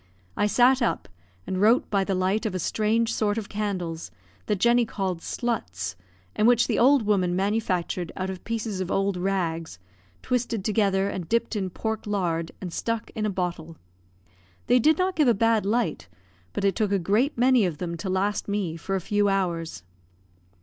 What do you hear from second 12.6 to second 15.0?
stuck in a bottle. They did